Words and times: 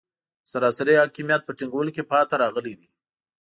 د 0.43 0.45
سراسري 0.51 0.93
حاکمیت 1.01 1.41
په 1.45 1.51
ټینګولو 1.57 1.89
کې 1.95 2.07
پاتې 2.11 2.35
راغلي 2.43 2.73
دي. 2.79 2.89